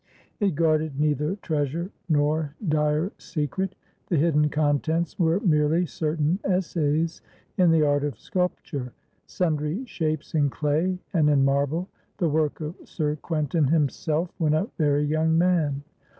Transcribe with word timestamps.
It 0.39 0.55
guarded 0.55 0.99
neither 0.99 1.35
treasure 1.43 1.91
nor 2.09 2.55
dire 2.67 3.11
secret; 3.19 3.75
the 4.09 4.17
hidden 4.17 4.49
contents 4.49 5.19
were 5.19 5.39
merely 5.41 5.85
certain 5.85 6.39
essays 6.43 7.21
in 7.55 7.69
the 7.69 7.85
art 7.85 8.03
of 8.03 8.17
sculpture, 8.17 8.93
sundry 9.27 9.85
shapes 9.85 10.33
in 10.33 10.49
clay 10.49 10.97
and 11.13 11.29
in 11.29 11.45
marble, 11.45 11.87
the 12.17 12.29
work 12.29 12.61
of 12.61 12.73
Sir 12.83 13.15
Quentin 13.17 13.65
himself 13.67 14.31
when 14.39 14.55
a 14.55 14.65
very 14.79 15.03
young 15.03 15.37
man. 15.37 15.83